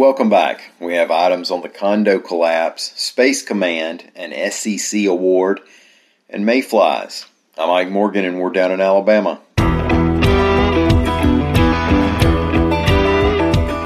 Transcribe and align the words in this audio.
welcome 0.00 0.30
back. 0.30 0.72
We 0.80 0.94
have 0.94 1.10
items 1.10 1.50
on 1.50 1.60
the 1.60 1.68
condo 1.68 2.20
collapse, 2.20 2.98
Space 2.98 3.42
Command, 3.42 4.10
an 4.16 4.50
SEC 4.50 5.04
award, 5.04 5.60
and 6.30 6.46
mayflies. 6.46 7.26
I'm 7.58 7.68
Mike 7.68 7.90
Morgan, 7.90 8.24
and 8.24 8.40
we're 8.40 8.48
down 8.48 8.72
in 8.72 8.80
Alabama. 8.80 9.42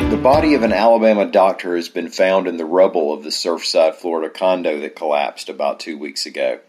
The 0.08 0.20
body 0.22 0.54
of 0.54 0.62
an 0.62 0.72
Alabama 0.72 1.26
doctor 1.26 1.74
has 1.74 1.88
been 1.88 2.10
found 2.10 2.46
in 2.46 2.58
the 2.58 2.64
rubble 2.64 3.12
of 3.12 3.24
the 3.24 3.30
Surfside, 3.30 3.96
Florida 3.96 4.32
condo 4.32 4.78
that 4.78 4.94
collapsed 4.94 5.48
about 5.48 5.80
two 5.80 5.98
weeks 5.98 6.26
ago, 6.26 6.60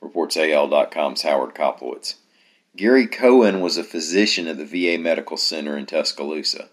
reports 0.00 0.38
AL.com's 0.38 1.20
Howard 1.20 1.54
Koplowitz. 1.54 2.14
Gary 2.74 3.06
Cohen 3.06 3.60
was 3.60 3.76
a 3.76 3.84
physician 3.84 4.48
at 4.48 4.56
the 4.56 4.64
VA 4.64 4.98
Medical 4.98 5.36
Center 5.36 5.76
in 5.76 5.84
Tuscaloosa. 5.84 6.70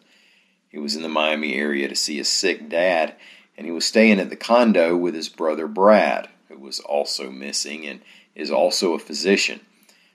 He 0.71 0.77
was 0.77 0.95
in 0.95 1.01
the 1.01 1.09
Miami 1.09 1.53
area 1.55 1.89
to 1.89 1.95
see 1.95 2.15
his 2.15 2.29
sick 2.29 2.69
dad, 2.69 3.15
and 3.57 3.65
he 3.65 3.73
was 3.73 3.85
staying 3.85 4.21
at 4.21 4.29
the 4.29 4.37
condo 4.37 4.95
with 4.95 5.13
his 5.13 5.27
brother 5.27 5.67
Brad, 5.67 6.29
who 6.47 6.57
was 6.57 6.79
also 6.79 7.29
missing 7.29 7.85
and 7.85 7.99
is 8.35 8.49
also 8.49 8.93
a 8.93 8.99
physician. 8.99 9.59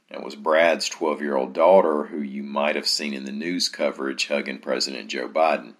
It 0.08 0.22
was 0.22 0.34
Brad's 0.34 0.88
12 0.88 1.20
year 1.20 1.36
old 1.36 1.52
daughter, 1.52 2.04
who 2.04 2.22
you 2.22 2.42
might 2.42 2.74
have 2.74 2.86
seen 2.86 3.12
in 3.12 3.24
the 3.24 3.32
news 3.32 3.68
coverage 3.68 4.28
hugging 4.28 4.58
President 4.58 5.08
Joe 5.08 5.28
Biden. 5.28 5.74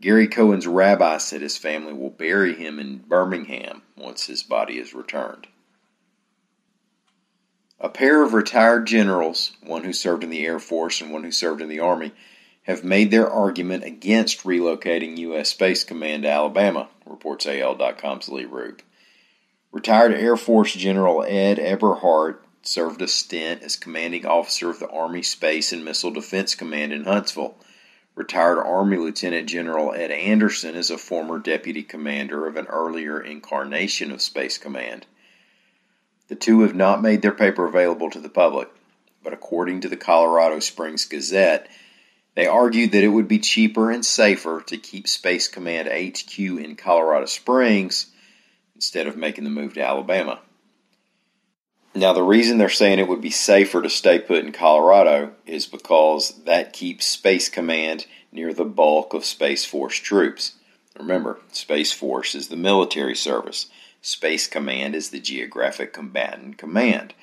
Gary 0.00 0.28
Cohen's 0.28 0.68
rabbi 0.68 1.16
said 1.16 1.40
his 1.40 1.56
family 1.56 1.92
will 1.92 2.10
bury 2.10 2.54
him 2.54 2.78
in 2.78 2.98
Birmingham 2.98 3.82
once 3.96 4.26
his 4.26 4.44
body 4.44 4.78
is 4.78 4.94
returned. 4.94 5.48
A 7.80 7.88
pair 7.88 8.22
of 8.22 8.34
retired 8.34 8.86
generals, 8.86 9.52
one 9.62 9.82
who 9.82 9.92
served 9.92 10.22
in 10.22 10.30
the 10.30 10.46
Air 10.46 10.60
Force 10.60 11.00
and 11.00 11.10
one 11.10 11.24
who 11.24 11.32
served 11.32 11.60
in 11.60 11.68
the 11.68 11.80
Army, 11.80 12.12
have 12.66 12.82
made 12.82 13.10
their 13.10 13.30
argument 13.30 13.84
against 13.84 14.42
relocating 14.42 15.16
U.S. 15.18 15.50
Space 15.50 15.84
Command 15.84 16.24
to 16.24 16.30
Alabama, 16.30 16.88
reports 17.06 17.46
AL.com's 17.46 18.28
Lee 18.28 18.44
Roop. 18.44 18.82
Retired 19.70 20.12
Air 20.12 20.36
Force 20.36 20.72
General 20.72 21.22
Ed 21.22 21.58
Eberhart 21.58 22.38
served 22.62 23.00
a 23.02 23.06
stint 23.06 23.62
as 23.62 23.76
commanding 23.76 24.26
officer 24.26 24.68
of 24.68 24.80
the 24.80 24.88
Army 24.88 25.22
Space 25.22 25.72
and 25.72 25.84
Missile 25.84 26.10
Defense 26.10 26.56
Command 26.56 26.92
in 26.92 27.04
Huntsville. 27.04 27.56
Retired 28.16 28.58
Army 28.58 28.96
Lieutenant 28.96 29.48
General 29.48 29.92
Ed 29.94 30.10
Anderson 30.10 30.74
is 30.74 30.90
a 30.90 30.98
former 30.98 31.38
deputy 31.38 31.84
commander 31.84 32.48
of 32.48 32.56
an 32.56 32.66
earlier 32.66 33.20
incarnation 33.20 34.10
of 34.10 34.22
Space 34.22 34.58
Command. 34.58 35.06
The 36.26 36.34
two 36.34 36.62
have 36.62 36.74
not 36.74 37.00
made 37.00 37.22
their 37.22 37.32
paper 37.32 37.66
available 37.66 38.10
to 38.10 38.18
the 38.18 38.28
public, 38.28 38.68
but 39.22 39.32
according 39.32 39.82
to 39.82 39.88
the 39.88 39.96
Colorado 39.96 40.58
Springs 40.58 41.04
Gazette, 41.04 41.68
they 42.36 42.46
argued 42.46 42.92
that 42.92 43.02
it 43.02 43.08
would 43.08 43.26
be 43.26 43.38
cheaper 43.38 43.90
and 43.90 44.04
safer 44.04 44.62
to 44.66 44.76
keep 44.76 45.08
Space 45.08 45.48
Command 45.48 45.88
HQ 45.88 46.38
in 46.38 46.76
Colorado 46.76 47.24
Springs 47.24 48.06
instead 48.74 49.06
of 49.06 49.16
making 49.16 49.44
the 49.44 49.50
move 49.50 49.72
to 49.74 49.82
Alabama. 49.82 50.40
Now, 51.94 52.12
the 52.12 52.22
reason 52.22 52.58
they're 52.58 52.68
saying 52.68 52.98
it 52.98 53.08
would 53.08 53.22
be 53.22 53.30
safer 53.30 53.80
to 53.80 53.88
stay 53.88 54.18
put 54.18 54.44
in 54.44 54.52
Colorado 54.52 55.32
is 55.46 55.64
because 55.64 56.42
that 56.44 56.74
keeps 56.74 57.06
Space 57.06 57.48
Command 57.48 58.06
near 58.30 58.52
the 58.52 58.66
bulk 58.66 59.14
of 59.14 59.24
Space 59.24 59.64
Force 59.64 59.96
troops. 59.96 60.56
Remember, 60.98 61.40
Space 61.52 61.94
Force 61.94 62.34
is 62.34 62.48
the 62.48 62.56
military 62.56 63.16
service, 63.16 63.70
Space 64.02 64.46
Command 64.46 64.94
is 64.94 65.08
the 65.08 65.20
geographic 65.20 65.94
combatant 65.94 66.58
command, 66.58 67.14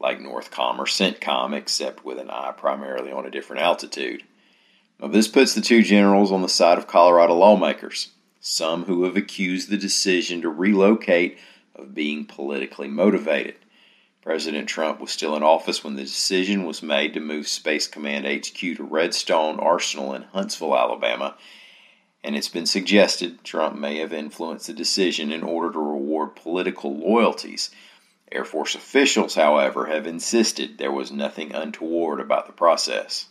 like 0.00 0.20
NORTHCOM 0.20 0.78
or 0.78 0.86
CENTCOM, 0.86 1.54
except 1.54 2.02
with 2.02 2.18
an 2.18 2.30
eye 2.30 2.54
primarily 2.56 3.12
on 3.12 3.26
a 3.26 3.30
different 3.30 3.60
altitude. 3.60 4.24
Now, 5.00 5.08
this 5.08 5.28
puts 5.28 5.54
the 5.54 5.60
two 5.60 5.82
generals 5.82 6.30
on 6.30 6.42
the 6.42 6.48
side 6.48 6.78
of 6.78 6.86
Colorado 6.86 7.34
lawmakers, 7.34 8.10
some 8.40 8.84
who 8.84 9.04
have 9.04 9.16
accused 9.16 9.68
the 9.68 9.76
decision 9.76 10.42
to 10.42 10.48
relocate 10.48 11.38
of 11.74 11.94
being 11.94 12.24
politically 12.24 12.88
motivated. 12.88 13.56
President 14.22 14.68
Trump 14.68 15.00
was 15.00 15.10
still 15.10 15.36
in 15.36 15.42
office 15.42 15.84
when 15.84 15.96
the 15.96 16.02
decision 16.02 16.64
was 16.64 16.82
made 16.82 17.12
to 17.12 17.20
move 17.20 17.46
Space 17.46 17.86
Command 17.86 18.24
HQ 18.24 18.56
to 18.58 18.82
Redstone 18.82 19.60
Arsenal 19.60 20.14
in 20.14 20.22
Huntsville, 20.22 20.76
Alabama, 20.76 21.36
and 22.22 22.34
it's 22.34 22.48
been 22.48 22.64
suggested 22.64 23.44
Trump 23.44 23.76
may 23.76 23.98
have 23.98 24.14
influenced 24.14 24.68
the 24.68 24.72
decision 24.72 25.30
in 25.30 25.42
order 25.42 25.70
to 25.70 25.78
reward 25.78 26.36
political 26.36 26.96
loyalties. 26.96 27.70
Air 28.32 28.46
Force 28.46 28.74
officials, 28.74 29.34
however, 29.34 29.86
have 29.86 30.06
insisted 30.06 30.78
there 30.78 30.90
was 30.90 31.12
nothing 31.12 31.52
untoward 31.52 32.20
about 32.20 32.46
the 32.46 32.52
process. 32.52 33.26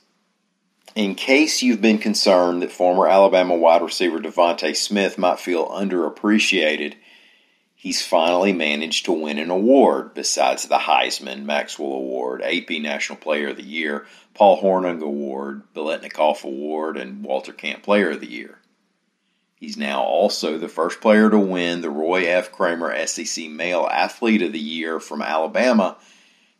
In 0.95 1.15
case 1.15 1.63
you've 1.63 1.81
been 1.81 1.97
concerned 1.97 2.61
that 2.61 2.71
former 2.71 3.07
Alabama 3.07 3.55
wide 3.55 3.81
receiver 3.81 4.19
DeVonta 4.19 4.75
Smith 4.75 5.17
might 5.17 5.39
feel 5.39 5.67
underappreciated, 5.67 6.93
he's 7.73 8.05
finally 8.05 8.53
managed 8.53 9.05
to 9.05 9.11
win 9.11 9.39
an 9.39 9.49
award 9.49 10.13
besides 10.13 10.67
the 10.67 10.77
Heisman, 10.77 11.45
Maxwell 11.45 11.93
Award, 11.93 12.43
AP 12.43 12.69
National 12.81 13.17
Player 13.17 13.49
of 13.49 13.57
the 13.57 13.63
Year, 13.63 14.05
Paul 14.35 14.61
Hornung 14.61 15.01
Award, 15.01 15.63
Biletnikoff 15.73 16.43
Award, 16.43 16.97
and 16.97 17.23
Walter 17.23 17.53
Camp 17.53 17.81
Player 17.81 18.11
of 18.11 18.21
the 18.21 18.29
Year. 18.29 18.59
He's 19.55 19.77
now 19.77 20.03
also 20.03 20.57
the 20.57 20.67
first 20.67 21.01
player 21.01 21.29
to 21.29 21.39
win 21.39 21.81
the 21.81 21.89
Roy 21.89 22.27
F. 22.27 22.51
Kramer 22.51 23.07
SEC 23.07 23.49
Male 23.49 23.87
Athlete 23.89 24.41
of 24.43 24.51
the 24.51 24.59
Year 24.59 24.99
from 24.99 25.21
Alabama 25.21 25.97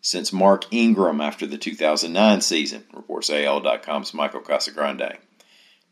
since 0.04 0.34
Mark 0.34 0.66
Ingram 0.70 1.22
after 1.22 1.48
the 1.48 1.58
2009 1.58 2.42
season, 2.42 2.84
reports 2.94 3.30
AL.com's 3.30 4.14
Michael 4.14 4.42
Casagrande. 4.42 5.18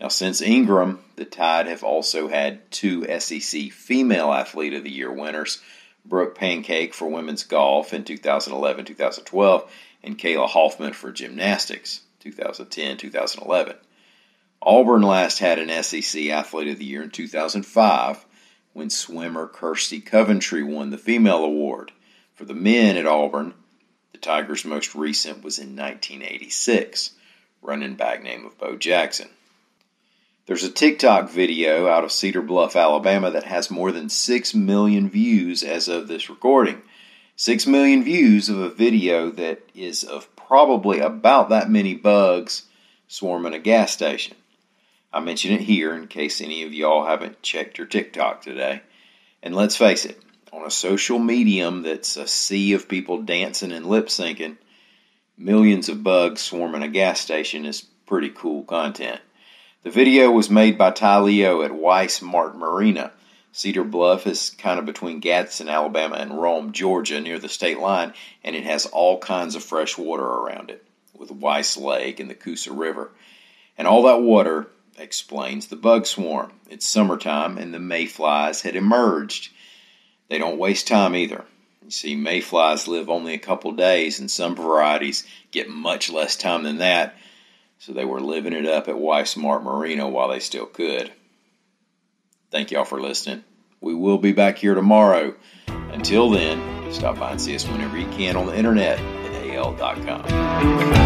Now, 0.01 0.09
since 0.09 0.41
Ingram, 0.41 0.99
the 1.15 1.23
Tide 1.23 1.67
have 1.67 1.81
also 1.81 2.27
had 2.27 2.69
two 2.71 3.05
SEC 3.19 3.71
Female 3.71 4.33
Athlete 4.33 4.73
of 4.73 4.83
the 4.83 4.91
Year 4.91 5.11
winners 5.11 5.61
Brooke 6.03 6.35
Pancake 6.35 6.93
for 6.93 7.07
women's 7.07 7.45
golf 7.45 7.93
in 7.93 8.03
2011 8.03 8.83
2012, 8.83 9.71
and 10.03 10.19
Kayla 10.19 10.49
Hoffman 10.49 10.91
for 10.91 11.13
gymnastics 11.13 12.01
2010 12.19 12.97
2011. 12.97 13.77
Auburn 14.61 15.03
last 15.03 15.39
had 15.39 15.57
an 15.57 15.83
SEC 15.83 16.25
Athlete 16.25 16.67
of 16.67 16.79
the 16.79 16.85
Year 16.85 17.03
in 17.03 17.11
2005 17.11 18.25
when 18.73 18.89
swimmer 18.89 19.47
Kirsty 19.47 20.01
Coventry 20.01 20.63
won 20.63 20.89
the 20.89 20.97
female 20.97 21.45
award. 21.45 21.93
For 22.33 22.43
the 22.43 22.53
men 22.55 22.97
at 22.97 23.05
Auburn, 23.05 23.53
Tigers' 24.17 24.65
most 24.65 24.95
recent 24.95 25.43
was 25.43 25.57
in 25.57 25.75
1986, 25.75 27.11
running 27.61 27.95
back 27.95 28.23
name 28.23 28.45
of 28.45 28.57
Bo 28.57 28.77
Jackson. 28.77 29.29
There's 30.45 30.63
a 30.63 30.71
TikTok 30.71 31.29
video 31.29 31.87
out 31.87 32.03
of 32.03 32.11
Cedar 32.11 32.41
Bluff, 32.41 32.75
Alabama 32.75 33.31
that 33.31 33.43
has 33.43 33.71
more 33.71 33.91
than 33.91 34.09
6 34.09 34.55
million 34.55 35.09
views 35.09 35.63
as 35.63 35.87
of 35.87 36.07
this 36.07 36.29
recording. 36.29 36.81
6 37.35 37.65
million 37.67 38.03
views 38.03 38.49
of 38.49 38.59
a 38.59 38.69
video 38.69 39.29
that 39.31 39.61
is 39.73 40.03
of 40.03 40.35
probably 40.35 40.99
about 40.99 41.49
that 41.49 41.69
many 41.69 41.93
bugs 41.93 42.63
swarming 43.07 43.53
a 43.53 43.59
gas 43.59 43.91
station. 43.91 44.35
I 45.13 45.19
mention 45.19 45.51
it 45.51 45.61
here 45.61 45.93
in 45.93 46.07
case 46.07 46.41
any 46.41 46.63
of 46.63 46.73
y'all 46.73 47.05
haven't 47.05 47.41
checked 47.41 47.77
your 47.77 47.87
TikTok 47.87 48.41
today. 48.41 48.81
And 49.43 49.55
let's 49.55 49.75
face 49.75 50.05
it, 50.05 50.21
on 50.51 50.65
a 50.65 50.71
social 50.71 51.19
medium 51.19 51.81
that's 51.83 52.17
a 52.17 52.27
sea 52.27 52.73
of 52.73 52.89
people 52.89 53.21
dancing 53.21 53.71
and 53.71 53.85
lip 53.85 54.07
syncing, 54.07 54.57
millions 55.37 55.89
of 55.89 56.03
bugs 56.03 56.41
swarming 56.41 56.83
a 56.83 56.87
gas 56.87 57.19
station 57.19 57.65
is 57.65 57.81
pretty 58.05 58.29
cool 58.29 58.63
content. 58.63 59.21
The 59.83 59.89
video 59.89 60.29
was 60.29 60.49
made 60.49 60.77
by 60.77 60.91
Ty 60.91 61.21
Leo 61.21 61.63
at 61.63 61.73
Weiss 61.73 62.21
Mart 62.21 62.57
Marina. 62.57 63.11
Cedar 63.53 63.83
Bluff 63.83 64.27
is 64.27 64.51
kind 64.51 64.79
of 64.79 64.85
between 64.85 65.19
Gadsden, 65.19 65.67
Alabama, 65.67 66.15
and 66.15 66.39
Rome, 66.39 66.71
Georgia, 66.71 67.19
near 67.19 67.39
the 67.39 67.49
state 67.49 67.79
line, 67.79 68.13
and 68.43 68.55
it 68.55 68.63
has 68.63 68.85
all 68.85 69.17
kinds 69.17 69.55
of 69.55 69.63
fresh 69.63 69.97
water 69.97 70.23
around 70.23 70.69
it, 70.69 70.85
with 71.17 71.31
Weiss 71.31 71.75
Lake 71.77 72.19
and 72.19 72.29
the 72.29 72.35
Coosa 72.35 72.71
River. 72.71 73.11
And 73.77 73.87
all 73.87 74.03
that 74.03 74.21
water 74.21 74.67
explains 74.97 75.67
the 75.67 75.75
bug 75.75 76.05
swarm. 76.05 76.53
It's 76.69 76.85
summertime, 76.85 77.57
and 77.57 77.73
the 77.73 77.79
mayflies 77.79 78.61
had 78.61 78.75
emerged. 78.75 79.51
They 80.31 80.37
don't 80.37 80.57
waste 80.57 80.87
time 80.87 81.13
either. 81.13 81.43
You 81.83 81.91
see, 81.91 82.15
mayflies 82.15 82.87
live 82.87 83.09
only 83.09 83.33
a 83.33 83.37
couple 83.37 83.73
days, 83.73 84.21
and 84.21 84.31
some 84.31 84.55
varieties 84.55 85.27
get 85.51 85.69
much 85.69 86.09
less 86.09 86.37
time 86.37 86.63
than 86.63 86.77
that, 86.77 87.17
so 87.79 87.91
they 87.91 88.05
were 88.05 88.21
living 88.21 88.53
it 88.53 88.65
up 88.65 88.87
at 88.87 88.97
Weiss 88.97 89.35
Mart 89.35 89.61
Marina 89.61 90.07
while 90.07 90.29
they 90.29 90.39
still 90.39 90.67
could. 90.67 91.11
Thank 92.49 92.71
y'all 92.71 92.85
for 92.85 93.01
listening. 93.01 93.43
We 93.81 93.93
will 93.93 94.19
be 94.19 94.31
back 94.31 94.57
here 94.57 94.73
tomorrow. 94.73 95.35
Until 95.67 96.29
then, 96.29 96.93
stop 96.93 97.19
by 97.19 97.31
and 97.31 97.41
see 97.41 97.53
us 97.53 97.67
whenever 97.67 97.97
you 97.97 98.07
can 98.11 98.37
on 98.37 98.45
the 98.45 98.57
internet 98.57 98.99
at 98.99 99.47
al.com. 99.47 101.00